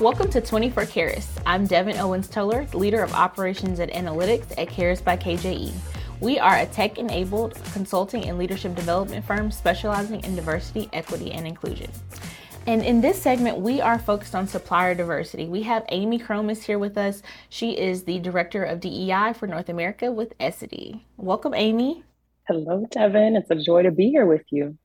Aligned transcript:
Welcome 0.00 0.30
to 0.30 0.40
24 0.40 0.84
Keirus. 0.84 1.26
I'm 1.44 1.66
Devin 1.66 1.98
Owens 1.98 2.26
Toller, 2.26 2.66
leader 2.72 3.02
of 3.02 3.12
operations 3.12 3.80
and 3.80 3.92
analytics 3.92 4.50
at 4.56 4.68
Keirus 4.68 5.04
by 5.04 5.14
KJE. 5.14 5.74
We 6.20 6.38
are 6.38 6.56
a 6.56 6.64
tech 6.64 6.96
enabled 6.96 7.62
consulting 7.74 8.24
and 8.24 8.38
leadership 8.38 8.74
development 8.74 9.26
firm 9.26 9.50
specializing 9.50 10.24
in 10.24 10.34
diversity, 10.34 10.88
equity, 10.94 11.32
and 11.32 11.46
inclusion. 11.46 11.90
And 12.66 12.82
in 12.82 13.02
this 13.02 13.20
segment, 13.20 13.58
we 13.58 13.82
are 13.82 13.98
focused 13.98 14.34
on 14.34 14.46
supplier 14.46 14.94
diversity. 14.94 15.48
We 15.48 15.64
have 15.64 15.84
Amie 15.90 16.18
Kromis 16.18 16.62
here 16.62 16.78
with 16.78 16.96
us. 16.96 17.22
She 17.50 17.76
is 17.78 18.04
the 18.04 18.20
Director 18.20 18.64
of 18.64 18.80
DEI 18.80 19.34
for 19.34 19.46
North 19.46 19.68
America 19.68 20.10
with 20.10 20.32
Essity. 20.38 21.02
Welcome, 21.18 21.52
Amy. 21.52 22.04
Hello, 22.48 22.86
Devin. 22.90 23.36
It's 23.36 23.50
a 23.50 23.54
joy 23.54 23.82
to 23.82 23.90
be 23.90 24.08
here 24.08 24.24
with 24.24 24.46
you. 24.48 24.78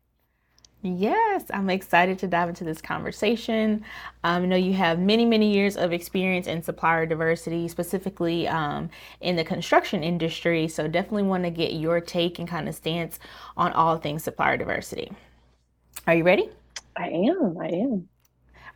Yes, 0.85 1.45
I'm 1.51 1.71
excited 1.71 2.19
to 2.19 2.27
dive 2.27 2.47
into 2.47 2.63
this 2.63 2.79
conversation. 2.79 3.83
Um, 4.23 4.43
I 4.43 4.45
know 4.45 4.55
you 4.55 4.73
have 4.73 4.99
many, 4.99 5.25
many 5.25 5.51
years 5.51 5.77
of 5.77 5.91
experience 5.91 6.45
in 6.45 6.61
supplier 6.61 7.07
diversity, 7.07 7.67
specifically 7.67 8.47
um, 8.47 8.91
in 9.19 9.35
the 9.35 9.43
construction 9.43 10.03
industry. 10.03 10.67
So, 10.67 10.87
definitely 10.87 11.23
want 11.23 11.43
to 11.43 11.49
get 11.49 11.73
your 11.73 11.99
take 11.99 12.37
and 12.37 12.47
kind 12.47 12.69
of 12.69 12.75
stance 12.75 13.17
on 13.57 13.73
all 13.73 13.97
things 13.97 14.23
supplier 14.23 14.57
diversity. 14.57 15.11
Are 16.05 16.13
you 16.13 16.23
ready? 16.23 16.51
I 16.95 17.07
am. 17.07 17.57
I 17.59 17.67
am. 17.67 18.07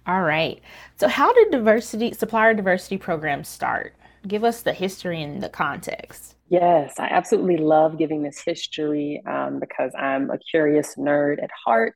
All 0.07 0.23
right. 0.23 0.61
So, 0.97 1.07
how 1.07 1.31
did 1.31 1.51
diversity 1.51 2.11
supplier 2.13 2.55
diversity 2.55 2.97
programs 2.97 3.47
start? 3.47 3.93
Give 4.29 4.43
us 4.43 4.61
the 4.61 4.73
history 4.73 5.23
and 5.23 5.41
the 5.41 5.49
context. 5.49 6.35
Yes, 6.49 6.93
I 6.99 7.07
absolutely 7.07 7.57
love 7.57 7.97
giving 7.97 8.21
this 8.21 8.39
history 8.39 9.23
um, 9.27 9.59
because 9.59 9.91
I'm 9.97 10.29
a 10.29 10.38
curious 10.38 10.95
nerd 10.95 11.41
at 11.43 11.49
heart. 11.65 11.95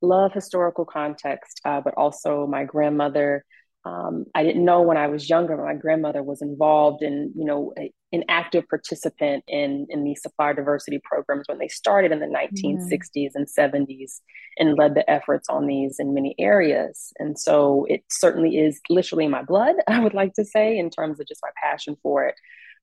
Love 0.00 0.32
historical 0.32 0.84
context, 0.84 1.60
uh, 1.64 1.80
but 1.80 1.94
also 1.94 2.46
my 2.46 2.62
grandmother. 2.64 3.44
Um, 3.86 4.24
I 4.34 4.42
didn't 4.42 4.64
know 4.64 4.82
when 4.82 4.96
I 4.96 5.06
was 5.06 5.30
younger, 5.30 5.56
my 5.56 5.74
grandmother 5.74 6.22
was 6.22 6.42
involved 6.42 7.02
in, 7.02 7.32
you 7.36 7.44
know, 7.44 7.72
a, 7.78 7.92
an 8.12 8.24
active 8.28 8.68
participant 8.68 9.44
in 9.46 9.86
in 9.90 10.02
these 10.02 10.22
supplier 10.22 10.54
diversity 10.54 11.00
programs 11.04 11.46
when 11.46 11.58
they 11.58 11.68
started 11.68 12.10
in 12.10 12.18
the 12.18 12.26
1960s 12.26 12.98
mm-hmm. 13.14 13.36
and 13.36 13.46
70s, 13.46 14.20
and 14.58 14.76
led 14.76 14.94
the 14.94 15.08
efforts 15.08 15.48
on 15.48 15.66
these 15.66 15.96
in 16.00 16.14
many 16.14 16.34
areas. 16.38 17.12
And 17.20 17.38
so 17.38 17.86
it 17.88 18.02
certainly 18.10 18.58
is 18.58 18.80
literally 18.90 19.26
in 19.26 19.30
my 19.30 19.42
blood. 19.42 19.76
I 19.88 20.00
would 20.00 20.14
like 20.14 20.34
to 20.34 20.44
say, 20.44 20.76
in 20.76 20.90
terms 20.90 21.20
of 21.20 21.28
just 21.28 21.42
my 21.42 21.50
passion 21.62 21.96
for 22.02 22.24
it. 22.24 22.34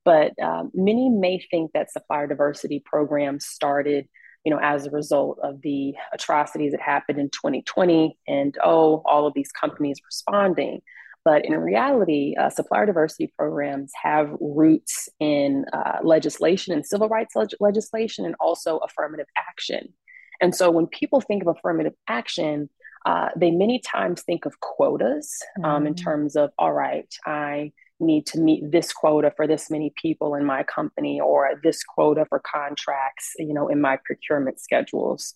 But 0.06 0.38
um, 0.42 0.72
many 0.74 1.10
may 1.10 1.40
think 1.52 1.72
that 1.74 1.92
supplier 1.92 2.28
diversity 2.28 2.82
programs 2.86 3.46
started, 3.46 4.08
you 4.44 4.52
know, 4.52 4.60
as 4.62 4.86
a 4.86 4.92
result 4.92 5.40
of 5.42 5.62
the 5.62 5.94
atrocities 6.14 6.72
that 6.72 6.82
happened 6.82 7.20
in 7.20 7.30
2020, 7.30 8.18
and 8.28 8.58
oh, 8.64 9.02
all 9.06 9.26
of 9.26 9.34
these 9.34 9.52
companies 9.52 10.00
responding. 10.06 10.82
But 11.26 11.46
in 11.46 11.54
reality, 11.56 12.36
uh, 12.38 12.50
supplier 12.50 12.86
diversity 12.86 13.32
programs 13.38 13.92
have 14.02 14.36
roots 14.42 15.08
in 15.22 15.66
uh, 15.72 16.00
legislation 16.04 16.74
and 16.74 16.86
civil 16.86 17.08
rights 17.08 17.36
leg- 17.36 17.56
legislation, 17.62 18.26
and 18.26 18.36
also 18.40 18.78
affirmative 18.80 19.28
action. 19.38 19.94
And 20.42 20.54
so, 20.54 20.70
when 20.70 20.88
people 20.88 21.22
think 21.22 21.44
of 21.44 21.48
affirmative 21.48 21.94
action, 22.08 22.70
uh, 23.06 23.30
they 23.36 23.52
many 23.52 23.80
times 23.80 24.24
think 24.24 24.46
of 24.46 24.60
quotas 24.60 25.34
um, 25.64 25.64
mm-hmm. 25.64 25.88
in 25.88 25.96
terms 25.96 26.36
of, 26.36 26.52
all 26.58 26.74
right, 26.74 27.14
I 27.26 27.72
need 28.04 28.26
to 28.28 28.40
meet 28.40 28.72
this 28.72 28.92
quota 28.92 29.32
for 29.36 29.48
this 29.48 29.70
many 29.70 29.94
people 30.02 30.36
in 30.36 30.46
my 30.46 30.64
company 30.64 31.20
or 31.20 31.60
this 31.64 31.84
quota 31.84 32.26
for 32.28 32.40
contracts 32.40 33.34
you 33.40 33.54
know 33.54 33.68
in 33.68 33.82
my 33.82 33.98
procurement 34.06 34.60
schedules. 34.60 35.34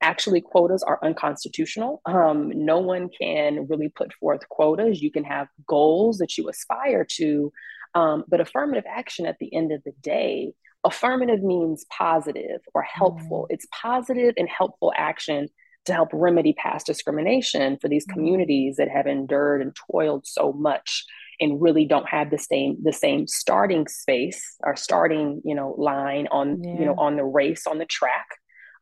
Actually 0.00 0.40
quotas 0.40 0.82
are 0.82 0.98
unconstitutional. 1.02 2.02
Um, 2.06 2.50
no 2.54 2.78
one 2.78 3.08
can 3.20 3.68
really 3.68 3.88
put 3.88 4.12
forth 4.14 4.48
quotas. 4.48 5.00
You 5.00 5.12
can 5.12 5.22
have 5.22 5.46
goals 5.68 6.18
that 6.18 6.36
you 6.36 6.48
aspire 6.48 7.06
to 7.18 7.52
um, 7.94 8.24
but 8.26 8.40
affirmative 8.40 8.84
action 8.88 9.26
at 9.26 9.38
the 9.38 9.54
end 9.54 9.70
of 9.70 9.82
the 9.84 9.92
day 10.02 10.54
affirmative 10.84 11.42
means 11.42 11.84
positive 11.90 12.60
or 12.74 12.82
helpful. 12.82 13.46
Mm. 13.48 13.54
it's 13.54 13.66
positive 13.70 14.34
and 14.36 14.48
helpful 14.48 14.92
action 14.96 15.48
to 15.84 15.92
help 15.92 16.08
remedy 16.12 16.52
past 16.52 16.86
discrimination 16.86 17.76
for 17.80 17.88
these 17.88 18.06
mm. 18.06 18.12
communities 18.12 18.76
that 18.76 18.88
have 18.88 19.06
endured 19.06 19.62
and 19.62 19.76
toiled 19.90 20.26
so 20.26 20.52
much 20.52 21.04
and 21.42 21.60
really 21.60 21.84
don't 21.84 22.08
have 22.08 22.30
the 22.30 22.38
same 22.38 22.78
the 22.82 22.92
same 22.92 23.26
starting 23.26 23.86
space 23.88 24.56
or 24.62 24.76
starting 24.76 25.42
you 25.44 25.54
know 25.54 25.74
line 25.76 26.26
on 26.30 26.62
yeah. 26.62 26.78
you 26.78 26.86
know 26.86 26.94
on 26.96 27.16
the 27.16 27.24
race 27.24 27.66
on 27.66 27.78
the 27.78 27.84
track 27.84 28.28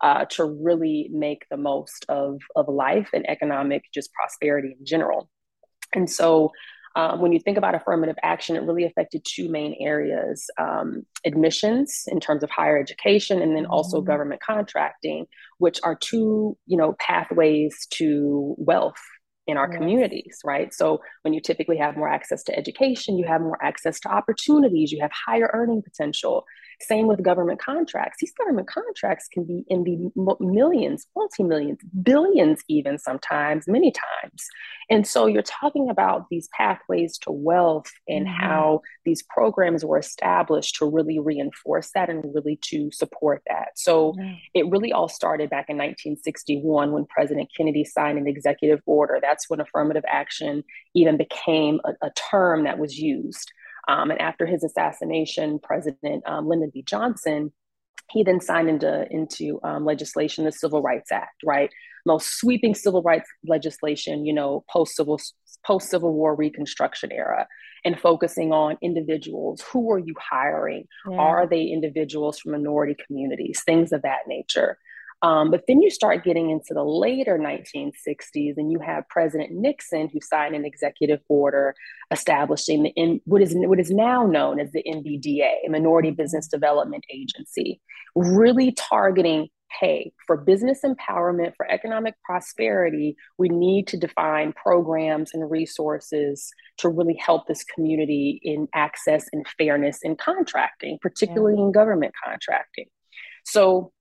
uh, 0.02 0.24
to 0.26 0.44
really 0.44 1.10
make 1.12 1.44
the 1.50 1.56
most 1.56 2.04
of 2.08 2.38
of 2.54 2.68
life 2.68 3.08
and 3.12 3.28
economic 3.28 3.82
just 3.92 4.12
prosperity 4.12 4.76
in 4.78 4.86
general 4.86 5.28
and 5.94 6.08
so 6.08 6.52
um, 6.96 7.20
when 7.20 7.30
you 7.32 7.38
think 7.38 7.56
about 7.56 7.76
affirmative 7.76 8.16
action, 8.24 8.56
it 8.56 8.64
really 8.64 8.84
affected 8.84 9.24
two 9.24 9.48
main 9.48 9.76
areas 9.78 10.50
um, 10.58 11.06
admissions 11.24 12.02
in 12.08 12.18
terms 12.18 12.42
of 12.42 12.50
higher 12.50 12.76
education, 12.76 13.40
and 13.40 13.54
then 13.54 13.64
also 13.66 13.98
mm-hmm. 13.98 14.08
government 14.08 14.40
contracting, 14.44 15.26
which 15.58 15.78
are 15.84 15.94
two 15.94 16.58
you 16.66 16.76
know, 16.76 16.96
pathways 16.98 17.86
to 17.90 18.56
wealth 18.58 19.00
in 19.46 19.56
our 19.56 19.68
yes. 19.70 19.78
communities, 19.78 20.38
right? 20.44 20.72
So 20.72 21.00
when 21.22 21.34
you 21.34 21.40
typically 21.40 21.76
have 21.78 21.96
more 21.96 22.08
access 22.08 22.42
to 22.44 22.56
education, 22.56 23.18
you 23.18 23.26
have 23.26 23.40
more 23.40 23.58
access 23.62 23.98
to 24.00 24.08
opportunities, 24.08 24.92
you 24.92 25.00
have 25.00 25.10
higher 25.12 25.50
earning 25.52 25.82
potential. 25.82 26.44
Same 26.82 27.06
with 27.06 27.22
government 27.22 27.60
contracts. 27.60 28.18
These 28.20 28.32
government 28.32 28.66
contracts 28.66 29.28
can 29.28 29.44
be 29.44 29.64
in 29.68 29.84
the 29.84 30.10
millions, 30.40 31.06
multi 31.14 31.42
millions, 31.42 31.78
billions, 32.02 32.62
even 32.68 32.98
sometimes, 32.98 33.68
many 33.68 33.92
times. 33.92 34.46
And 34.88 35.06
so 35.06 35.26
you're 35.26 35.42
talking 35.42 35.90
about 35.90 36.26
these 36.30 36.48
pathways 36.56 37.18
to 37.18 37.32
wealth 37.32 37.90
and 38.08 38.26
mm-hmm. 38.26 38.40
how 38.40 38.80
these 39.04 39.22
programs 39.22 39.84
were 39.84 39.98
established 39.98 40.76
to 40.76 40.90
really 40.90 41.18
reinforce 41.18 41.90
that 41.94 42.08
and 42.08 42.24
really 42.34 42.58
to 42.62 42.90
support 42.92 43.42
that. 43.46 43.68
So 43.76 44.12
mm-hmm. 44.12 44.34
it 44.54 44.68
really 44.70 44.92
all 44.92 45.08
started 45.08 45.50
back 45.50 45.66
in 45.68 45.76
1961 45.76 46.92
when 46.92 47.04
President 47.06 47.50
Kennedy 47.54 47.84
signed 47.84 48.18
an 48.18 48.26
executive 48.26 48.80
order. 48.86 49.18
That's 49.20 49.50
when 49.50 49.60
affirmative 49.60 50.04
action 50.08 50.64
even 50.94 51.18
became 51.18 51.80
a, 51.84 52.06
a 52.06 52.10
term 52.10 52.64
that 52.64 52.78
was 52.78 52.98
used. 52.98 53.52
Um, 53.88 54.10
and 54.10 54.20
after 54.20 54.46
his 54.46 54.64
assassination, 54.64 55.58
President 55.62 56.22
um, 56.26 56.46
Lyndon 56.48 56.70
B. 56.72 56.82
Johnson, 56.82 57.52
he 58.10 58.22
then 58.22 58.40
signed 58.40 58.68
into, 58.68 59.06
into 59.10 59.60
um, 59.62 59.84
legislation, 59.84 60.44
the 60.44 60.52
Civil 60.52 60.82
Rights 60.82 61.12
Act, 61.12 61.42
right? 61.44 61.70
Most 62.06 62.38
sweeping 62.38 62.74
civil 62.74 63.02
rights 63.02 63.28
legislation, 63.46 64.24
you 64.24 64.32
know, 64.32 64.64
post 64.70 64.96
civil 64.96 65.20
post 65.66 65.90
Civil 65.90 66.14
War 66.14 66.34
Reconstruction 66.34 67.12
era, 67.12 67.46
and 67.84 68.00
focusing 68.00 68.52
on 68.52 68.78
individuals. 68.82 69.62
Who 69.72 69.92
are 69.92 69.98
you 69.98 70.14
hiring? 70.18 70.86
Yeah. 71.08 71.18
Are 71.18 71.46
they 71.46 71.64
individuals 71.64 72.38
from 72.38 72.52
minority 72.52 72.96
communities? 73.06 73.62
Things 73.64 73.92
of 73.92 74.02
that 74.02 74.20
nature. 74.26 74.78
Um, 75.22 75.50
but 75.50 75.64
then 75.68 75.82
you 75.82 75.90
start 75.90 76.24
getting 76.24 76.50
into 76.50 76.72
the 76.72 76.82
later 76.82 77.38
1960s, 77.38 78.54
and 78.56 78.72
you 78.72 78.78
have 78.80 79.08
President 79.08 79.52
Nixon 79.52 80.08
who 80.10 80.20
signed 80.20 80.54
an 80.54 80.64
executive 80.64 81.20
order 81.28 81.74
establishing 82.10 82.84
the 82.84 82.90
in, 82.90 83.20
what 83.24 83.42
is 83.42 83.54
what 83.54 83.78
is 83.78 83.90
now 83.90 84.26
known 84.26 84.58
as 84.58 84.72
the 84.72 84.82
MBDA, 84.82 85.66
a 85.66 85.70
Minority 85.70 86.10
Business 86.10 86.46
Development 86.48 87.04
Agency, 87.12 87.80
really 88.14 88.72
targeting. 88.72 89.48
Hey, 89.78 90.12
for 90.26 90.36
business 90.36 90.80
empowerment, 90.84 91.52
for 91.56 91.70
economic 91.70 92.14
prosperity, 92.24 93.14
we 93.38 93.48
need 93.48 93.86
to 93.88 93.96
define 93.96 94.52
programs 94.52 95.30
and 95.32 95.48
resources 95.48 96.50
to 96.78 96.88
really 96.88 97.14
help 97.14 97.46
this 97.46 97.62
community 97.62 98.40
in 98.42 98.66
access 98.74 99.26
and 99.32 99.46
fairness 99.56 100.00
in 100.02 100.16
contracting, 100.16 100.98
particularly 101.00 101.56
yeah. 101.56 101.66
in 101.66 101.72
government 101.72 102.14
contracting. 102.24 102.86
So 103.44 103.92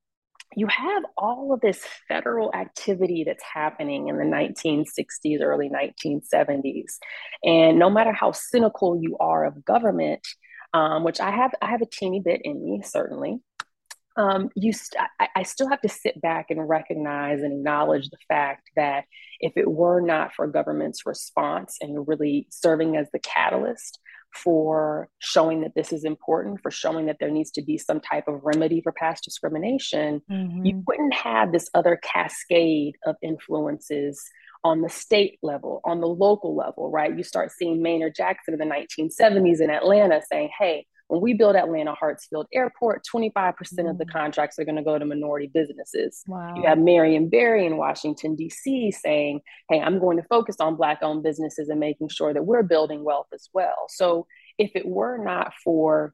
you 0.55 0.67
have 0.67 1.03
all 1.17 1.53
of 1.53 1.61
this 1.61 1.83
federal 2.07 2.53
activity 2.53 3.23
that's 3.23 3.43
happening 3.43 4.07
in 4.07 4.17
the 4.17 4.23
1960s, 4.23 5.41
early 5.41 5.69
1970s. 5.69 6.97
And 7.43 7.77
no 7.77 7.89
matter 7.89 8.11
how 8.11 8.31
cynical 8.31 8.99
you 9.01 9.17
are 9.19 9.45
of 9.45 9.63
government, 9.63 10.27
um, 10.73 11.03
which 11.03 11.19
I 11.19 11.31
have, 11.31 11.51
I 11.61 11.67
have 11.67 11.81
a 11.81 11.85
teeny 11.85 12.19
bit 12.19 12.41
in 12.43 12.63
me, 12.63 12.81
certainly. 12.83 13.39
Um, 14.19 14.49
you 14.53 14.73
st- 14.73 15.01
I, 15.19 15.27
I 15.37 15.43
still 15.43 15.69
have 15.69 15.79
to 15.81 15.89
sit 15.89 16.21
back 16.21 16.47
and 16.49 16.67
recognize 16.67 17.41
and 17.41 17.53
acknowledge 17.53 18.09
the 18.09 18.17
fact 18.27 18.69
that 18.75 19.05
if 19.39 19.53
it 19.55 19.71
were 19.71 20.01
not 20.01 20.33
for 20.35 20.45
government's 20.45 21.05
response 21.05 21.77
and 21.79 22.05
really 22.05 22.45
serving 22.49 22.97
as 22.97 23.07
the 23.13 23.19
catalyst 23.19 23.97
for 24.35 25.07
showing 25.19 25.61
that 25.61 25.73
this 25.73 25.93
is 25.93 26.03
important, 26.03 26.61
for 26.61 26.69
showing 26.69 27.05
that 27.05 27.15
there 27.21 27.31
needs 27.31 27.51
to 27.51 27.61
be 27.61 27.77
some 27.77 28.01
type 28.01 28.27
of 28.27 28.41
remedy 28.43 28.81
for 28.81 28.91
past 28.91 29.23
discrimination, 29.23 30.21
mm-hmm. 30.29 30.65
you 30.65 30.83
wouldn't 30.85 31.13
have 31.13 31.53
this 31.53 31.69
other 31.73 31.97
cascade 32.03 32.95
of 33.05 33.15
influences 33.23 34.21
on 34.65 34.81
the 34.81 34.89
state 34.89 35.39
level, 35.41 35.79
on 35.85 36.01
the 36.01 36.07
local 36.07 36.57
level, 36.57 36.91
right? 36.91 37.17
You 37.17 37.23
start 37.23 37.51
seeing 37.51 37.81
Maynard 37.81 38.15
Jackson 38.15 38.53
in 38.53 38.59
the 38.59 38.75
1970s 38.75 39.61
in 39.61 39.69
Atlanta 39.69 40.21
saying, 40.29 40.49
hey, 40.59 40.85
when 41.09 41.21
we 41.21 41.33
build 41.33 41.55
Atlanta 41.55 41.95
Hartsfield 41.99 42.45
Airport, 42.53 43.03
25% 43.03 43.33
mm. 43.33 43.89
of 43.89 43.97
the 43.97 44.05
mm. 44.05 44.11
contracts 44.11 44.59
are 44.59 44.63
going 44.63 44.75
to 44.75 44.83
go 44.83 44.97
to 44.97 45.05
minority 45.05 45.49
businesses. 45.51 46.23
Wow. 46.27 46.53
You 46.55 46.63
have 46.67 46.77
Marion 46.77 47.29
Barry 47.29 47.65
in 47.65 47.77
Washington, 47.77 48.35
D.C. 48.35 48.91
saying, 48.91 49.41
hey, 49.69 49.81
I'm 49.81 49.99
going 49.99 50.17
to 50.17 50.23
focus 50.23 50.57
on 50.59 50.75
Black 50.75 50.99
owned 51.01 51.23
businesses 51.23 51.67
and 51.67 51.79
making 51.79 52.09
sure 52.09 52.31
that 52.31 52.45
we're 52.45 52.61
building 52.61 53.03
wealth 53.03 53.25
as 53.33 53.49
well. 53.53 53.87
So 53.89 54.27
if 54.59 54.71
it 54.75 54.87
were 54.87 55.17
not 55.17 55.53
for 55.63 56.13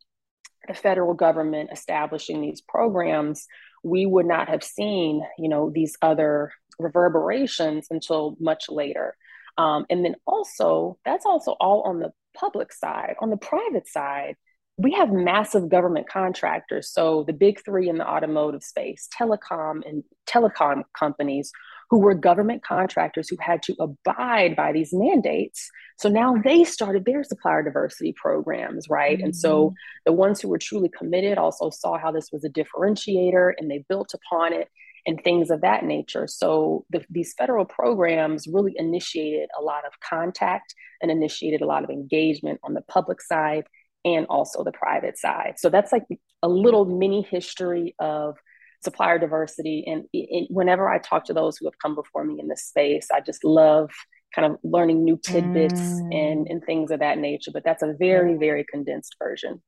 the 0.66 0.74
federal 0.74 1.14
government 1.14 1.72
establishing 1.74 2.42
these 2.42 2.62
programs, 2.62 3.48
we 3.84 4.06
would 4.06 4.26
not 4.26 4.48
have 4.48 4.64
seen, 4.64 5.22
you 5.38 5.50
know, 5.50 5.72
these 5.76 5.98
other 6.02 6.54
reverberations 6.80 7.88
until 7.92 8.38
much 8.40 8.70
later. 8.70 9.18
Um, 9.58 9.86
and 9.90 10.06
then 10.06 10.16
also, 10.26 10.98
that's 11.04 11.26
also 11.26 11.52
all 11.60 11.82
on 11.82 12.00
the 12.00 12.14
public 12.34 12.72
side. 12.72 13.16
On 13.20 13.30
the 13.30 13.38
private 13.38 13.90
side, 13.90 14.36
we 14.78 14.92
have 14.94 15.12
massive 15.12 15.70
government 15.70 16.10
contractors. 16.10 16.90
So 16.90 17.24
the 17.26 17.34
big 17.34 17.64
three 17.64 17.88
in 17.88 17.98
the 17.98 18.08
automotive 18.08 18.64
space, 18.64 19.08
telecom 19.18 19.88
and 19.88 20.04
telecom 20.28 20.84
companies 20.98 21.52
who 21.90 22.00
were 22.00 22.14
government 22.14 22.64
contractors 22.64 23.30
who 23.30 23.38
had 23.40 23.62
to 23.64 23.76
abide 23.80 24.56
by 24.56 24.74
these 24.74 24.90
mandates. 24.92 25.70
So 25.98 26.10
now 26.10 26.36
they 26.44 26.64
started 26.64 27.06
their 27.06 27.24
supplier 27.24 27.64
diversity 27.64 28.14
programs, 28.14 28.90
right? 28.90 29.18
Mm-hmm. 29.18 29.26
And 29.26 29.36
so 29.36 29.68
mm-hmm. 29.68 29.76
the 30.06 30.14
ones 30.14 30.42
who 30.42 30.50
were 30.50 30.58
truly 30.58 30.90
committed 30.90 31.38
also 31.38 31.70
saw 31.70 31.98
how 31.98 32.12
this 32.12 32.32
was 32.34 32.44
a 32.44 32.50
differentiator 32.50 33.54
and 33.58 33.70
they 33.72 33.86
built 33.88 34.14
upon 34.14 34.52
it 34.52 34.68
and 35.06 35.24
things 35.24 35.52
of 35.52 35.62
that 35.62 35.86
nature. 35.86 36.28
So 36.28 36.86
the, 36.90 37.06
these 37.10 37.34
federal 37.38 37.64
programs 37.64 38.48
really 38.48 38.74
initiated 38.76 39.50
a 39.58 39.62
lot 39.62 39.86
of 39.86 39.94
contact 40.02 40.74
and 41.02 41.12
initiated 41.12 41.62
a 41.62 41.68
lot 41.68 41.84
of 41.84 41.92
engagement 41.92 42.60
on 42.64 42.74
the 42.74 42.82
public 42.82 43.22
side 43.22 43.66
and 44.06 44.26
also 44.28 44.64
the 44.64 44.72
private 44.72 45.18
side. 45.18 45.56
So 45.58 45.70
that's 45.70 45.92
like 45.92 46.06
a 46.42 46.48
little 46.48 46.86
mini 46.86 47.24
history 47.24 47.96
of 48.00 48.38
supplier 48.84 49.20
diversity. 49.20 49.84
And, 49.88 50.06
and 50.14 50.48
whenever 50.50 50.88
I 50.88 51.00
talk 51.00 51.26
to 51.26 51.34
those 51.34 51.58
who 51.58 51.66
have 51.66 51.78
come 51.80 51.96
before 51.96 52.24
me 52.24 52.40
in 52.40 52.48
this 52.48 52.64
space, 52.64 53.08
I 53.14 53.20
just 53.20 53.44
love 53.44 53.90
kind 54.34 54.54
of 54.54 54.60
learning 54.64 55.04
new 55.04 55.18
tidbits 55.18 55.80
mm. 55.80 56.14
and, 56.14 56.48
and 56.48 56.64
things 56.64 56.92
of 56.92 57.00
that 57.00 57.18
nature. 57.18 57.52
But 57.52 57.64
that's 57.66 57.82
a 57.82 57.94
very, 57.98 58.36
very 58.36 58.64
condensed 58.64 59.16
version. 59.20 59.62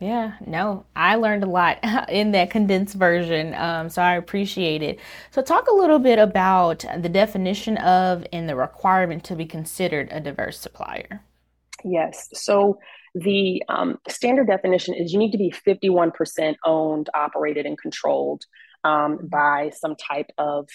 Yeah, 0.00 0.34
no, 0.46 0.86
I 0.94 1.16
learned 1.16 1.42
a 1.42 1.48
lot 1.48 1.78
in 2.08 2.30
that 2.32 2.50
condensed 2.50 2.94
version, 2.94 3.52
um, 3.54 3.88
so 3.88 4.00
I 4.00 4.14
appreciate 4.14 4.80
it. 4.80 5.00
So, 5.32 5.42
talk 5.42 5.66
a 5.66 5.74
little 5.74 5.98
bit 5.98 6.20
about 6.20 6.84
the 6.96 7.08
definition 7.08 7.78
of 7.78 8.24
and 8.32 8.48
the 8.48 8.54
requirement 8.54 9.24
to 9.24 9.34
be 9.34 9.44
considered 9.44 10.08
a 10.12 10.20
diverse 10.20 10.60
supplier. 10.60 11.24
Yes. 11.84 12.28
So, 12.32 12.78
the 13.20 13.62
um, 13.68 13.98
standard 14.08 14.46
definition 14.46 14.94
is 14.94 15.12
you 15.12 15.18
need 15.18 15.32
to 15.32 15.38
be 15.38 15.52
51% 15.66 16.56
owned, 16.64 17.08
operated, 17.14 17.66
and 17.66 17.78
controlled 17.78 18.44
um, 18.84 19.18
by 19.22 19.70
some 19.70 19.96
type 19.96 20.30
of 20.38 20.68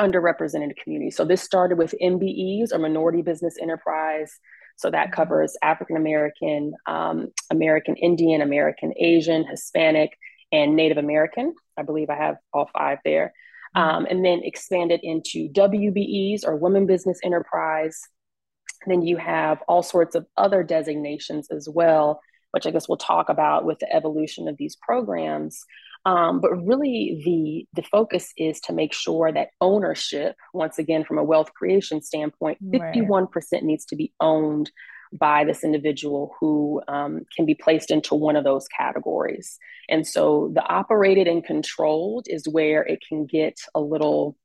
underrepresented 0.00 0.76
community. 0.76 1.10
So, 1.10 1.24
this 1.24 1.42
started 1.42 1.78
with 1.78 1.94
MBEs 2.02 2.72
or 2.72 2.78
minority 2.78 3.22
business 3.22 3.56
enterprise. 3.60 4.38
So 4.76 4.90
that 4.90 5.10
covers 5.10 5.56
African 5.62 5.96
American, 5.96 6.74
um, 6.86 7.28
American 7.50 7.96
Indian, 7.96 8.42
American 8.42 8.92
Asian, 8.98 9.46
Hispanic, 9.46 10.18
and 10.52 10.76
Native 10.76 10.98
American. 10.98 11.54
I 11.76 11.82
believe 11.82 12.10
I 12.10 12.16
have 12.16 12.36
all 12.52 12.68
five 12.72 12.98
there. 13.04 13.32
Um, 13.74 14.06
and 14.08 14.24
then 14.24 14.40
expanded 14.42 15.00
into 15.02 15.48
WBEs 15.50 16.46
or 16.46 16.56
Women 16.56 16.86
Business 16.86 17.18
Enterprise. 17.24 18.00
Then 18.86 19.02
you 19.02 19.16
have 19.16 19.62
all 19.68 19.82
sorts 19.82 20.14
of 20.14 20.26
other 20.36 20.62
designations 20.62 21.48
as 21.50 21.68
well, 21.68 22.20
which 22.52 22.66
I 22.66 22.70
guess 22.70 22.88
we'll 22.88 22.98
talk 22.98 23.28
about 23.28 23.64
with 23.64 23.78
the 23.78 23.92
evolution 23.92 24.48
of 24.48 24.56
these 24.56 24.76
programs. 24.76 25.64
Um, 26.04 26.40
but 26.40 26.52
really, 26.64 27.20
the 27.24 27.82
the 27.82 27.86
focus 27.88 28.32
is 28.36 28.60
to 28.60 28.72
make 28.72 28.92
sure 28.92 29.32
that 29.32 29.48
ownership, 29.60 30.36
once 30.54 30.78
again, 30.78 31.04
from 31.04 31.18
a 31.18 31.24
wealth 31.24 31.52
creation 31.52 32.00
standpoint, 32.00 32.58
fifty 32.70 33.00
one 33.00 33.26
percent 33.26 33.64
needs 33.64 33.84
to 33.86 33.96
be 33.96 34.12
owned 34.20 34.70
by 35.12 35.44
this 35.44 35.64
individual 35.64 36.34
who 36.38 36.82
um, 36.88 37.22
can 37.34 37.46
be 37.46 37.54
placed 37.54 37.90
into 37.90 38.14
one 38.14 38.36
of 38.36 38.44
those 38.44 38.68
categories. 38.68 39.58
And 39.88 40.06
so, 40.06 40.52
the 40.54 40.62
operated 40.62 41.26
and 41.26 41.44
controlled 41.44 42.26
is 42.28 42.48
where 42.48 42.82
it 42.82 43.00
can 43.06 43.26
get 43.26 43.58
a 43.74 43.80
little 43.80 44.36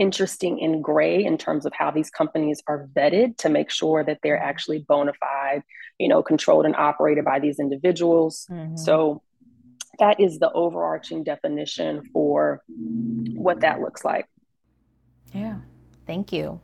interesting 0.00 0.60
and 0.62 0.82
gray 0.82 1.22
in 1.22 1.36
terms 1.36 1.66
of 1.66 1.72
how 1.74 1.90
these 1.90 2.10
companies 2.10 2.62
are 2.66 2.88
vetted 2.96 3.36
to 3.36 3.50
make 3.50 3.70
sure 3.70 4.02
that 4.02 4.18
they're 4.22 4.42
actually 4.42 4.78
bona 4.88 5.12
fide, 5.20 5.62
you 5.98 6.08
know, 6.08 6.22
controlled 6.22 6.64
and 6.64 6.74
operated 6.74 7.24
by 7.24 7.38
these 7.38 7.60
individuals. 7.60 8.46
Mm-hmm. 8.50 8.76
So 8.76 9.22
that 9.98 10.18
is 10.18 10.38
the 10.38 10.50
overarching 10.52 11.22
definition 11.22 12.08
for 12.12 12.62
what 12.66 13.60
that 13.60 13.80
looks 13.80 14.02
like. 14.02 14.26
Yeah, 15.34 15.58
thank 16.06 16.32
you. 16.32 16.60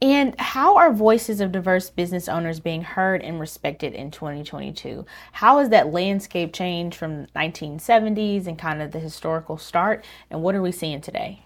And 0.00 0.38
how 0.38 0.76
are 0.76 0.92
voices 0.92 1.40
of 1.40 1.50
diverse 1.50 1.90
business 1.90 2.28
owners 2.28 2.60
being 2.60 2.82
heard 2.82 3.22
and 3.22 3.40
respected 3.40 3.94
in 3.94 4.10
2022? 4.10 5.04
How 5.32 5.58
has 5.58 5.70
that 5.70 5.92
landscape 5.92 6.52
changed 6.52 6.96
from 6.96 7.26
1970s 7.34 8.46
and 8.46 8.58
kind 8.58 8.82
of 8.82 8.92
the 8.92 8.98
historical 9.00 9.56
start? 9.56 10.04
And 10.30 10.42
what 10.42 10.54
are 10.54 10.62
we 10.62 10.72
seeing 10.72 11.00
today? 11.00 11.43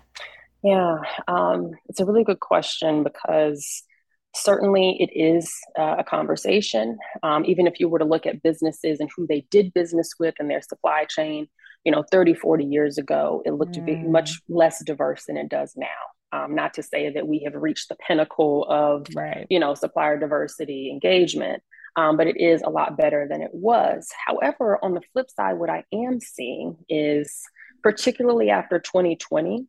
Yeah, 0.62 0.98
um, 1.28 1.72
it's 1.88 2.00
a 2.00 2.04
really 2.04 2.24
good 2.24 2.40
question 2.40 3.04
because 3.04 3.84
certainly 4.34 4.96
it 5.00 5.10
is 5.14 5.52
uh, 5.78 5.96
a 5.98 6.04
conversation. 6.04 6.98
Um, 7.22 7.44
even 7.44 7.66
if 7.66 7.80
you 7.80 7.88
were 7.88 7.98
to 7.98 8.04
look 8.04 8.26
at 8.26 8.42
businesses 8.42 9.00
and 9.00 9.10
who 9.16 9.26
they 9.26 9.46
did 9.50 9.72
business 9.74 10.10
with 10.18 10.34
and 10.38 10.50
their 10.50 10.62
supply 10.62 11.04
chain, 11.08 11.48
you 11.84 11.92
know, 11.92 12.04
30, 12.10 12.34
40 12.34 12.64
years 12.64 12.98
ago, 12.98 13.42
it 13.44 13.52
looked 13.52 13.72
mm. 13.72 13.76
to 13.76 13.82
be 13.82 13.92
mm. 13.92 14.08
much 14.10 14.40
less 14.48 14.82
diverse 14.84 15.24
than 15.26 15.36
it 15.36 15.48
does 15.48 15.74
now. 15.76 15.86
Um, 16.30 16.54
not 16.54 16.74
to 16.74 16.82
say 16.82 17.10
that 17.10 17.26
we 17.26 17.42
have 17.44 17.54
reached 17.54 17.88
the 17.88 17.96
pinnacle 17.96 18.66
of, 18.68 19.06
right. 19.14 19.46
you 19.48 19.58
know, 19.58 19.74
supplier 19.74 20.18
diversity 20.18 20.90
engagement, 20.90 21.62
um, 21.96 22.18
but 22.18 22.26
it 22.26 22.36
is 22.38 22.60
a 22.60 22.68
lot 22.68 22.98
better 22.98 23.26
than 23.30 23.40
it 23.40 23.50
was. 23.54 24.10
However, 24.26 24.78
on 24.82 24.92
the 24.92 25.00
flip 25.12 25.30
side, 25.30 25.54
what 25.54 25.70
I 25.70 25.84
am 25.90 26.20
seeing 26.20 26.76
is, 26.88 27.42
particularly 27.82 28.50
after 28.50 28.78
2020, 28.78 29.66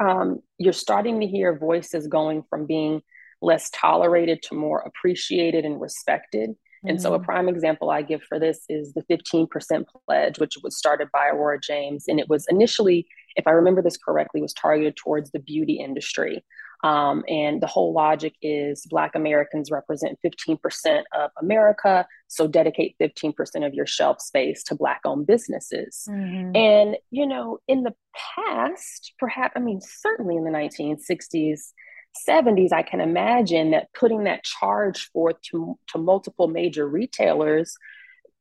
um, 0.00 0.40
you're 0.58 0.72
starting 0.72 1.20
to 1.20 1.26
hear 1.26 1.58
voices 1.58 2.06
going 2.06 2.42
from 2.48 2.66
being 2.66 3.02
less 3.40 3.70
tolerated 3.70 4.42
to 4.42 4.54
more 4.54 4.80
appreciated 4.80 5.64
and 5.64 5.80
respected. 5.80 6.50
Mm-hmm. 6.50 6.88
And 6.88 7.02
so, 7.02 7.14
a 7.14 7.18
mm-hmm. 7.18 7.24
prime 7.24 7.48
example 7.48 7.90
I 7.90 8.02
give 8.02 8.22
for 8.22 8.38
this 8.38 8.64
is 8.68 8.92
the 8.94 9.02
15% 9.02 9.84
pledge, 10.06 10.38
which 10.38 10.56
was 10.62 10.76
started 10.76 11.08
by 11.12 11.28
Aurora 11.28 11.60
James. 11.60 12.04
And 12.08 12.18
it 12.18 12.28
was 12.28 12.46
initially, 12.48 13.06
if 13.36 13.46
I 13.46 13.52
remember 13.52 13.82
this 13.82 13.96
correctly, 13.96 14.40
was 14.40 14.52
targeted 14.52 14.96
towards 14.96 15.30
the 15.30 15.38
beauty 15.38 15.74
industry. 15.74 16.44
Um, 16.84 17.24
and 17.28 17.62
the 17.62 17.66
whole 17.66 17.94
logic 17.94 18.34
is 18.42 18.84
Black 18.90 19.14
Americans 19.14 19.70
represent 19.70 20.18
15% 20.22 21.02
of 21.18 21.30
America, 21.40 22.06
so 22.28 22.46
dedicate 22.46 22.94
15% 23.00 23.66
of 23.66 23.72
your 23.72 23.86
shelf 23.86 24.20
space 24.20 24.62
to 24.64 24.74
Black 24.74 25.00
owned 25.06 25.26
businesses. 25.26 26.06
Mm-hmm. 26.06 26.54
And, 26.54 26.96
you 27.10 27.26
know, 27.26 27.58
in 27.66 27.84
the 27.84 27.94
past, 28.36 29.14
perhaps, 29.18 29.54
I 29.56 29.60
mean, 29.60 29.80
certainly 29.80 30.36
in 30.36 30.44
the 30.44 30.50
1960s, 30.50 31.72
70s, 32.28 32.70
I 32.70 32.82
can 32.82 33.00
imagine 33.00 33.70
that 33.70 33.88
putting 33.98 34.24
that 34.24 34.44
charge 34.44 35.10
forth 35.10 35.40
to, 35.52 35.78
to 35.88 35.98
multiple 35.98 36.48
major 36.48 36.86
retailers 36.86 37.74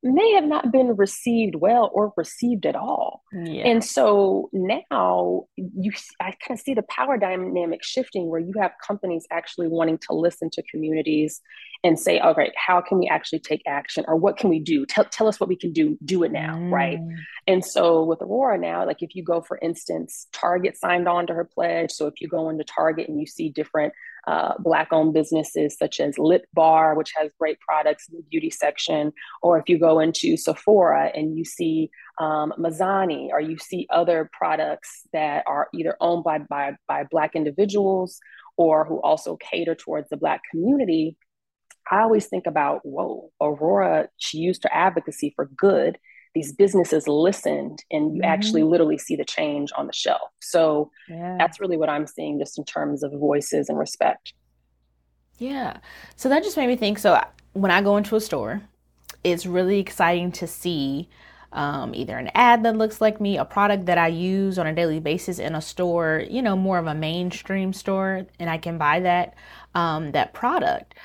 may 0.04 0.34
have 0.34 0.44
not 0.44 0.72
been 0.72 0.96
received 0.98 1.56
well 1.56 1.90
or 1.94 2.14
received 2.18 2.66
at 2.66 2.76
all. 2.76 3.24
Yeah. 3.32 3.66
And 3.68 3.84
so 3.84 4.50
now 4.52 5.46
you 5.56 5.92
I 6.20 6.34
kind 6.46 6.60
of 6.60 6.60
see 6.60 6.74
the 6.74 6.84
power 6.84 7.18
dynamic 7.18 7.84
shifting 7.84 8.28
where 8.28 8.40
you 8.40 8.54
have 8.60 8.72
companies 8.86 9.26
actually 9.32 9.70
wanting 9.70 9.98
to 10.10 10.14
listen 10.14 10.50
to 10.52 10.64
communities 10.64 11.42
and 11.86 12.00
say, 12.00 12.20
all 12.20 12.34
right, 12.34 12.52
how 12.56 12.82
can 12.82 13.00
we 13.00 13.08
actually 13.08 13.40
take 13.40 13.62
action 13.66 14.06
or 14.08 14.16
what 14.16 14.38
can 14.38 14.50
we 14.50 14.60
do? 14.60 14.86
Tell, 14.86 15.06
tell 15.06 15.28
us 15.28 15.40
what 15.40 15.50
we 15.50 15.56
can 15.56 15.74
do, 15.74 15.98
do 16.04 16.24
it 16.24 16.32
now, 16.32 16.56
mm. 16.56 16.72
right? 16.72 17.00
And 17.48 17.64
so 17.64 18.04
with 18.04 18.22
Aurora 18.22 18.58
now, 18.58 18.86
like 18.86 19.02
if 19.02 19.16
you 19.16 19.24
go, 19.24 19.42
for 19.42 19.58
instance, 19.62 20.28
Target 20.32 20.78
signed 20.78 21.08
on 21.08 21.28
to 21.28 21.34
her 21.34 21.46
pledge. 21.46 21.92
So 21.92 22.08
if 22.08 22.22
you 22.22 22.28
go 22.28 22.50
into 22.50 22.64
Target 22.64 23.10
and 23.10 23.20
you 23.20 23.26
see 23.26 23.50
different 23.50 23.94
uh, 24.28 24.54
Black 24.60 24.90
owned 24.92 25.14
businesses 25.14 25.78
such 25.78 26.00
as 26.00 26.18
Lip 26.18 26.46
Bar, 26.54 26.96
which 26.96 27.12
has 27.16 27.32
great 27.40 27.60
products 27.60 28.08
in 28.10 28.18
the 28.18 28.24
beauty 28.24 28.50
section, 28.50 29.12
or 29.42 29.58
if 29.58 29.68
you 29.68 29.78
go 29.78 30.00
into 30.00 30.38
Sephora 30.38 31.12
and 31.14 31.38
you 31.38 31.44
see 31.44 31.90
um, 32.20 32.54
or 32.58 33.40
you 33.40 33.58
see 33.58 33.88
other 33.90 34.30
products 34.32 35.02
that 35.14 35.44
are 35.48 35.68
either 35.74 35.98
owned 36.00 36.24
by, 36.24 36.40
by, 36.40 36.76
by 36.88 37.06
Black 37.10 37.36
individuals 37.36 38.20
or 38.56 38.86
who 38.86 39.02
also 39.02 39.36
cater 39.38 39.76
towards 39.76 40.10
the 40.10 40.18
Black 40.18 40.42
community, 40.52 41.18
I 41.90 42.02
always 42.02 42.28
think 42.28 42.46
about, 42.46 42.82
whoa, 42.86 43.32
Aurora, 43.42 44.10
she 44.18 44.38
used 44.38 44.64
her 44.64 44.70
advocacy 44.72 45.34
for 45.36 45.46
good 45.46 45.98
these 46.36 46.52
businesses 46.52 47.08
listened 47.08 47.84
and 47.92 48.16
you 48.16 48.22
mm-hmm. 48.22 48.32
actually 48.32 48.64
literally 48.64 48.98
see 48.98 49.16
the 49.16 49.26
change 49.26 49.72
on 49.78 49.88
the 49.88 49.94
shelf. 49.94 50.32
So 50.42 50.92
yeah. 51.08 51.36
that's 51.38 51.60
really 51.60 51.78
what 51.78 51.90
I'm 51.90 52.08
seeing 52.08 52.40
just 52.40 52.58
in 52.58 52.66
terms 52.66 53.04
of 53.04 53.12
voices 53.12 53.70
and 53.70 53.78
respect. 53.78 54.34
Yeah. 55.38 55.78
So 56.16 56.30
that 56.30 56.44
just 56.44 56.58
made 56.58 56.68
me 56.68 56.76
think 56.76 57.00
so 57.00 57.22
when 57.54 57.72
I 57.72 57.82
go 57.82 57.98
into 57.98 58.16
a 58.16 58.22
store 58.22 58.64
it's 59.24 59.46
really 59.46 59.80
exciting 59.80 60.32
to 60.34 60.48
see 60.48 61.10
um, 61.52 61.94
either 61.94 62.18
an 62.18 62.32
ad 62.34 62.64
that 62.64 62.76
looks 62.76 63.00
like 63.00 63.22
me, 63.22 63.38
a 63.38 63.46
product 63.46 63.86
that 63.86 63.98
I 63.98 64.08
use 64.08 64.58
on 64.58 64.66
a 64.66 64.74
daily 64.74 65.00
basis 65.00 65.40
in 65.40 65.54
a 65.56 65.62
store, 65.62 66.24
you 66.30 66.42
know, 66.42 66.56
more 66.56 66.80
of 66.80 66.88
a 66.88 66.96
mainstream 66.96 67.74
store, 67.74 68.26
and 68.40 68.50
I 68.50 68.58
can 68.58 68.78
buy 68.78 69.00
that 69.02 69.36
um, 69.76 70.12
that 70.12 70.34
product. 70.34 70.96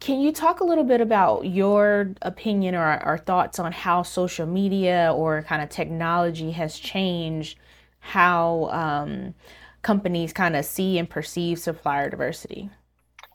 Can 0.00 0.20
you 0.20 0.32
talk 0.32 0.60
a 0.60 0.64
little 0.64 0.84
bit 0.84 1.02
about 1.02 1.46
your 1.46 2.14
opinion 2.22 2.74
or, 2.74 3.02
or 3.04 3.18
thoughts 3.18 3.58
on 3.58 3.70
how 3.70 4.02
social 4.02 4.46
media 4.46 5.12
or 5.14 5.42
kind 5.42 5.62
of 5.62 5.68
technology 5.68 6.52
has 6.52 6.78
changed 6.78 7.58
how 8.00 8.70
um, 8.72 9.34
companies 9.82 10.32
kind 10.32 10.56
of 10.56 10.64
see 10.64 10.98
and 10.98 11.08
perceive 11.08 11.58
supplier 11.58 12.08
diversity? 12.08 12.70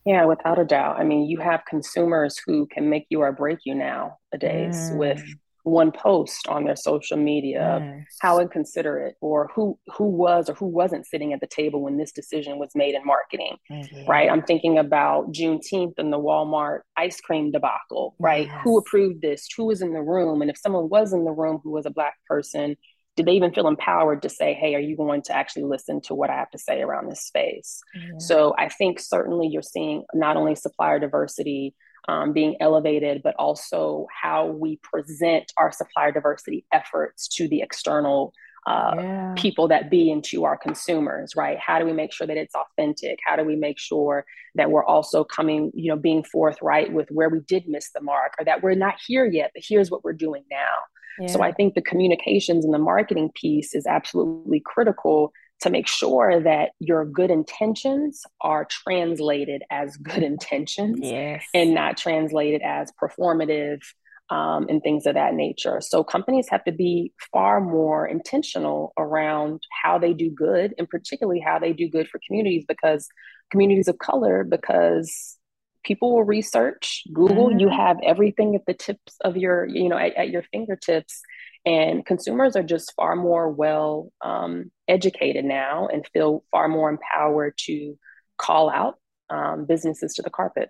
Yeah, 0.05 0.25
without 0.25 0.59
a 0.59 0.65
doubt. 0.65 0.99
I 0.99 1.03
mean, 1.03 1.27
you 1.27 1.39
have 1.39 1.63
consumers 1.65 2.39
who 2.45 2.67
can 2.67 2.89
make 2.89 3.05
you 3.09 3.21
or 3.21 3.31
break 3.31 3.59
you 3.63 3.75
nowadays 3.75 4.89
mm. 4.91 4.97
with 4.97 5.23
one 5.65 5.91
post 5.91 6.47
on 6.47 6.63
their 6.63 6.75
social 6.75 7.17
media 7.17 7.79
yes. 7.81 8.17
how 8.21 8.39
inconsiderate 8.39 9.15
or 9.19 9.49
who 9.55 9.77
who 9.87 10.05
was 10.05 10.47
or 10.47 10.53
who 10.53 10.67
wasn't 10.67 11.05
sitting 11.05 11.33
at 11.33 11.41
the 11.41 11.47
table 11.47 11.81
when 11.81 11.97
this 11.97 12.11
decision 12.11 12.59
was 12.59 12.69
made 12.75 12.93
in 12.93 13.03
marketing 13.03 13.57
mm-hmm. 13.71 14.07
right 14.07 14.29
i'm 14.29 14.43
thinking 14.43 14.77
about 14.77 15.31
juneteenth 15.31 15.93
and 15.97 16.13
the 16.13 16.19
walmart 16.19 16.81
ice 16.97 17.19
cream 17.19 17.51
debacle 17.51 18.15
right 18.19 18.45
yes. 18.45 18.61
who 18.63 18.77
approved 18.77 19.21
this 19.23 19.47
who 19.57 19.65
was 19.65 19.81
in 19.81 19.91
the 19.91 20.01
room 20.01 20.41
and 20.41 20.51
if 20.51 20.57
someone 20.57 20.87
was 20.87 21.13
in 21.13 21.25
the 21.25 21.31
room 21.31 21.59
who 21.63 21.71
was 21.71 21.87
a 21.87 21.91
black 21.91 22.13
person 22.27 22.75
did 23.15 23.25
they 23.25 23.31
even 23.31 23.51
feel 23.51 23.67
empowered 23.67 24.21
to 24.21 24.29
say 24.29 24.53
hey 24.53 24.75
are 24.75 24.79
you 24.79 24.95
going 24.95 25.23
to 25.23 25.35
actually 25.35 25.63
listen 25.63 25.99
to 25.99 26.13
what 26.13 26.29
i 26.29 26.35
have 26.35 26.51
to 26.51 26.59
say 26.59 26.81
around 26.83 27.09
this 27.09 27.25
space 27.25 27.81
mm-hmm. 27.97 28.19
so 28.19 28.53
i 28.59 28.69
think 28.69 28.99
certainly 28.99 29.47
you're 29.47 29.63
seeing 29.63 30.03
not 30.13 30.37
only 30.37 30.53
supplier 30.53 30.99
diversity 30.99 31.73
um, 32.07 32.33
being 32.33 32.55
elevated, 32.59 33.21
but 33.23 33.35
also 33.37 34.07
how 34.21 34.47
we 34.47 34.77
present 34.77 35.51
our 35.57 35.71
supplier 35.71 36.11
diversity 36.11 36.65
efforts 36.71 37.27
to 37.35 37.47
the 37.47 37.61
external 37.61 38.33
uh, 38.67 38.95
yeah. 38.97 39.33
people 39.37 39.67
that 39.67 39.91
be 39.91 40.09
into 40.09 40.43
our 40.43 40.57
consumers, 40.57 41.33
right? 41.35 41.57
How 41.59 41.77
do 41.77 41.85
we 41.85 41.93
make 41.93 42.11
sure 42.11 42.25
that 42.25 42.37
it's 42.37 42.55
authentic? 42.55 43.19
How 43.25 43.35
do 43.35 43.43
we 43.43 43.55
make 43.55 43.77
sure 43.77 44.25
that 44.55 44.71
we're 44.71 44.85
also 44.85 45.23
coming, 45.23 45.71
you 45.75 45.89
know, 45.89 45.97
being 45.97 46.23
forthright 46.23 46.91
with 46.91 47.07
where 47.09 47.29
we 47.29 47.41
did 47.41 47.67
miss 47.67 47.91
the 47.91 48.01
mark 48.01 48.33
or 48.39 48.45
that 48.45 48.63
we're 48.63 48.73
not 48.73 48.95
here 49.05 49.25
yet, 49.25 49.51
but 49.53 49.63
here's 49.67 49.91
what 49.91 50.03
we're 50.03 50.13
doing 50.13 50.43
now. 50.49 50.75
Yeah. 51.19 51.27
So 51.27 51.41
I 51.43 51.51
think 51.51 51.75
the 51.75 51.81
communications 51.81 52.65
and 52.65 52.73
the 52.73 52.79
marketing 52.79 53.31
piece 53.35 53.75
is 53.75 53.85
absolutely 53.85 54.61
critical 54.65 55.31
to 55.61 55.69
make 55.69 55.87
sure 55.87 56.41
that 56.41 56.71
your 56.79 57.05
good 57.05 57.31
intentions 57.31 58.23
are 58.41 58.65
translated 58.65 59.63
as 59.71 59.95
good 59.97 60.23
intentions 60.23 60.99
yes. 61.01 61.43
and 61.53 61.73
not 61.73 61.97
translated 61.97 62.61
as 62.61 62.91
performative 63.01 63.81
um, 64.29 64.67
and 64.69 64.81
things 64.81 65.05
of 65.05 65.13
that 65.13 65.33
nature. 65.33 65.81
So 65.81 66.03
companies 66.03 66.47
have 66.49 66.63
to 66.65 66.71
be 66.71 67.13
far 67.31 67.61
more 67.61 68.07
intentional 68.07 68.91
around 68.97 69.61
how 69.83 69.99
they 69.99 70.13
do 70.13 70.29
good, 70.29 70.73
and 70.77 70.89
particularly 70.89 71.39
how 71.39 71.59
they 71.59 71.73
do 71.73 71.89
good 71.89 72.09
for 72.09 72.19
communities 72.25 72.65
because 72.67 73.07
communities 73.51 73.87
of 73.87 73.99
color, 73.99 74.43
because 74.43 75.37
people 75.85 76.15
will 76.15 76.23
research 76.23 77.03
google 77.13 77.49
mm-hmm. 77.49 77.59
you 77.59 77.69
have 77.69 77.97
everything 78.03 78.55
at 78.55 78.65
the 78.65 78.73
tips 78.73 79.15
of 79.23 79.37
your 79.37 79.65
you 79.67 79.87
know 79.87 79.97
at, 79.97 80.15
at 80.15 80.29
your 80.29 80.43
fingertips 80.51 81.21
and 81.65 82.05
consumers 82.05 82.55
are 82.55 82.63
just 82.63 82.93
far 82.95 83.15
more 83.15 83.49
well 83.49 84.11
um, 84.21 84.71
educated 84.87 85.45
now 85.45 85.87
and 85.87 86.05
feel 86.13 86.43
far 86.51 86.67
more 86.67 86.89
empowered 86.89 87.57
to 87.57 87.97
call 88.37 88.69
out 88.69 88.99
um, 89.29 89.65
businesses 89.65 90.13
to 90.13 90.21
the 90.21 90.29
carpet. 90.29 90.69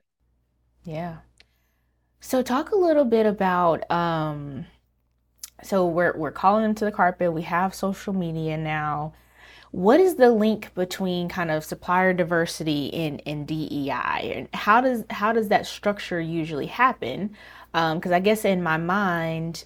Yeah. 0.85 1.17
So 2.21 2.41
talk 2.41 2.71
a 2.71 2.77
little 2.77 3.05
bit 3.05 3.25
about. 3.25 3.89
Um, 3.91 4.65
so 5.63 5.87
we're 5.87 6.15
we're 6.17 6.31
calling 6.31 6.63
them 6.63 6.75
to 6.75 6.85
the 6.85 6.91
carpet. 6.91 7.33
We 7.33 7.43
have 7.43 7.75
social 7.75 8.13
media 8.13 8.57
now. 8.57 9.13
What 9.71 9.99
is 9.99 10.15
the 10.15 10.31
link 10.31 10.73
between 10.73 11.27
kind 11.27 11.51
of 11.51 11.65
supplier 11.65 12.13
diversity 12.13 12.93
and, 12.93 13.21
and 13.25 13.45
DEI, 13.45 14.31
and 14.33 14.47
how 14.53 14.79
does 14.79 15.03
how 15.09 15.33
does 15.33 15.49
that 15.49 15.65
structure 15.65 16.19
usually 16.19 16.67
happen? 16.67 17.35
Because 17.73 18.11
um, 18.11 18.13
I 18.13 18.19
guess 18.21 18.45
in 18.45 18.63
my 18.63 18.77
mind, 18.77 19.65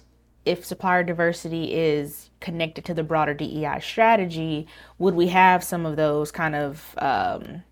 if 0.50 0.64
supplier 0.64 1.04
diversity 1.04 1.72
is 1.72 2.30
connected 2.40 2.84
to 2.86 2.94
the 2.94 3.04
broader 3.04 3.34
DEI 3.34 3.78
strategy, 3.80 4.66
would 4.98 5.14
we 5.14 5.28
have 5.28 5.62
some 5.62 5.86
of 5.86 5.94
those 5.94 6.32
kind 6.32 6.56
of 6.56 6.94
um, 6.98 7.62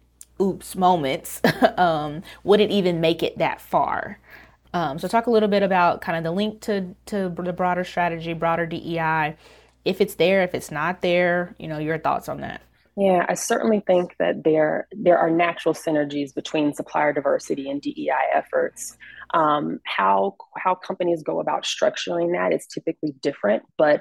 oops 0.41 0.77
moments? 0.77 1.41
um, 1.77 2.23
would 2.45 2.61
it 2.61 2.71
even 2.71 3.01
make 3.01 3.23
it 3.23 3.37
that 3.39 3.61
far? 3.61 4.21
Um, 4.73 4.99
so, 4.99 5.09
talk 5.09 5.27
a 5.27 5.31
little 5.31 5.49
bit 5.49 5.63
about 5.63 6.03
kind 6.03 6.17
of 6.17 6.23
the 6.23 6.31
link 6.31 6.61
to, 6.63 6.95
to 7.07 7.29
the 7.31 7.53
broader 7.53 7.83
strategy, 7.85 8.33
broader 8.33 8.67
DEI, 8.67 9.37
if 9.85 10.01
it's 10.01 10.15
there, 10.15 10.43
if 10.43 10.55
it's 10.55 10.71
not 10.71 11.01
there, 11.01 11.57
you 11.59 11.67
know, 11.67 11.79
your 11.79 11.99
thoughts 11.99 12.29
on 12.29 12.41
that. 12.43 12.61
Yeah, 12.99 13.25
I 13.29 13.35
certainly 13.35 13.81
think 13.87 14.17
that 14.19 14.43
there 14.43 14.89
there 14.91 15.19
are 15.19 15.31
natural 15.31 15.73
synergies 15.73 16.35
between 16.35 16.75
supplier 16.75 17.13
diversity 17.13 17.71
and 17.71 17.81
DEI 17.81 18.35
efforts. 18.35 18.97
Um, 19.35 19.79
how 19.85 20.35
how 20.57 20.75
companies 20.75 21.23
go 21.23 21.39
about 21.39 21.63
structuring 21.63 22.33
that 22.33 22.53
is 22.53 22.67
typically 22.67 23.15
different, 23.23 23.63
but 23.77 24.01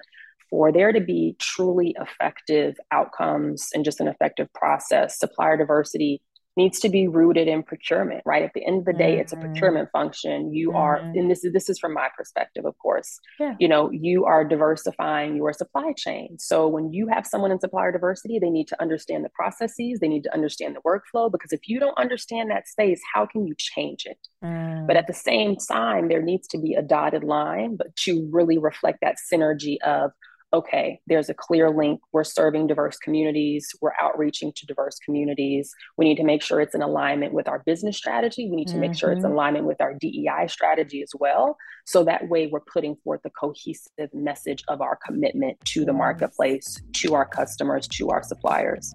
for 0.50 0.72
there 0.72 0.92
to 0.94 1.00
be 1.02 1.36
truly 1.38 1.96
effective 2.02 2.76
outcomes 2.92 3.70
and 3.76 3.86
just 3.86 4.00
an 4.00 4.08
effective 4.08 4.52
process, 4.54 5.20
supplier 5.20 5.58
diversity 5.58 6.20
needs 6.58 6.80
to 6.80 6.90
be 6.90 7.08
rooted 7.08 7.48
in 7.48 7.64
procurement, 7.64 8.24
right? 8.26 8.44
At 8.44 8.52
the 8.54 8.66
end 8.66 8.80
of 8.80 8.86
the 8.86 8.94
day, 8.94 9.14
mm-hmm. 9.14 9.22
it's 9.22 9.32
a 9.32 9.36
mm-hmm. 9.36 9.46
procurement 9.46 9.90
function. 9.92 10.54
You 10.54 10.70
mm-hmm. 10.70 10.78
are, 10.78 10.98
and 10.98 11.30
this 11.32 11.44
is 11.46 11.54
this 11.54 11.70
is 11.70 11.80
from 11.80 11.94
my 11.94 12.10
perspective, 12.18 12.66
of 12.66 12.78
course. 12.80 13.20
Yeah. 13.40 13.56
You 13.60 13.68
know, 13.68 13.92
you 13.92 14.26
are 14.26 14.44
diversifying 14.44 15.36
your 15.36 15.54
supply 15.54 15.94
chain. 15.96 16.38
So 16.40 16.68
when 16.68 16.92
you 16.92 17.08
have 17.08 17.26
someone 17.26 17.52
in 17.52 17.60
supplier 17.60 17.92
diversity, 17.92 18.40
they 18.40 18.50
need 18.50 18.68
to 18.70 18.82
understand 18.82 19.24
the 19.24 19.30
processes, 19.30 20.00
they 20.00 20.08
need 20.08 20.24
to 20.24 20.34
understand 20.34 20.76
the 20.76 20.82
workflow, 20.82 21.32
because 21.32 21.54
if 21.54 21.68
you 21.68 21.80
don't 21.80 21.98
understand 21.98 22.52
that 22.52 22.68
space, 22.68 23.02
how 23.14 23.26
can 23.26 23.46
you 23.46 23.56
change 23.58 24.06
it? 24.06 24.18
Mm. 24.44 24.88
But 24.88 24.98
at 24.98 25.08
the 25.08 25.14
same 25.14 25.56
time, 25.56 26.08
there 26.08 26.22
needs 26.22 26.48
to 26.50 26.58
be 26.58 26.74
a 26.74 26.82
dotted 26.82 27.24
line, 27.24 27.76
but 27.76 27.96
to 27.98 28.28
really 28.32 28.58
reflect 28.58 29.00
that 29.02 29.18
synergy 29.32 29.78
of 29.86 30.12
okay, 30.58 31.00
there's 31.08 31.30
a 31.30 31.34
clear 31.34 31.70
link. 31.70 32.02
We're 32.12 32.24
serving 32.24 32.68
diverse 32.68 32.98
communities, 32.98 33.70
we're 33.82 33.94
outreaching 34.02 34.52
to 34.56 34.66
diverse 34.66 34.98
communities. 35.00 35.74
We 35.98 36.06
need 36.06 36.18
to 36.18 36.24
make 36.24 36.42
sure 36.42 36.62
it's 36.62 36.76
in 36.76 36.82
alignment 36.82 37.34
with 37.34 37.48
our 37.48 37.60
business 37.60 37.98
strategy. 37.98 38.50
We 38.50 38.56
need 38.56 38.68
to 38.68 38.74
mm-hmm. 38.74 38.82
make 38.82 38.96
sure 38.96 39.12
it's 39.12 39.20
in 39.20 39.26
mm-hmm. 39.26 39.34
alignment 39.34 39.66
with 39.66 39.82
our 39.82 39.94
DEI 39.94 40.48
strategy 40.48 41.02
as 41.02 41.12
well. 41.20 41.58
So 41.86 42.04
that 42.06 42.28
way, 42.28 42.48
we're 42.48 42.60
putting 42.62 42.96
forth 43.04 43.22
a 43.26 43.30
cohesive 43.30 44.14
message 44.14 44.64
of 44.68 44.82
our 44.82 44.98
commitment 45.06 45.60
to 45.66 45.86
the 45.86 45.94
marketplace, 45.94 46.82
to 46.98 47.14
our 47.14 47.26
customers, 47.26 47.88
to 47.90 48.10
our 48.10 48.24
suppliers. 48.24 48.94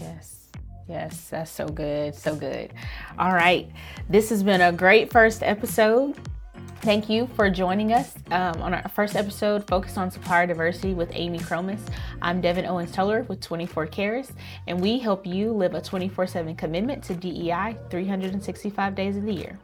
Yes. 0.00 0.48
Yes, 0.88 1.28
that's 1.30 1.50
so 1.50 1.66
good. 1.66 2.14
So 2.14 2.34
good. 2.34 2.72
All 3.18 3.32
right. 3.32 3.70
This 4.10 4.30
has 4.30 4.42
been 4.42 4.60
a 4.60 4.72
great 4.72 5.10
first 5.10 5.42
episode. 5.42 6.16
Thank 6.82 7.08
you 7.08 7.28
for 7.36 7.48
joining 7.48 7.92
us 7.92 8.12
um, 8.32 8.60
on 8.60 8.74
our 8.74 8.88
first 8.88 9.14
episode 9.14 9.64
focused 9.68 9.96
on 9.96 10.10
supplier 10.10 10.48
diversity 10.48 10.94
with 10.94 11.14
Amie 11.14 11.38
Kromis. 11.38 11.78
I'm 12.20 12.40
Devin 12.40 12.66
Owens 12.66 12.90
Teller 12.90 13.22
with 13.28 13.40
24 13.40 13.86
Keirus, 13.86 14.32
and 14.66 14.80
we 14.80 14.98
help 14.98 15.24
you 15.24 15.52
live 15.52 15.74
a 15.74 15.80
24 15.80 16.26
7 16.26 16.56
commitment 16.56 17.04
to 17.04 17.14
DEI 17.14 17.76
365 17.88 18.96
days 18.96 19.16
of 19.16 19.22
the 19.22 19.32
year. 19.32 19.56